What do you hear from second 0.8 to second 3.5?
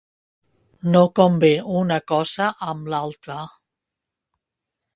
No convé una cosa amb l'altra.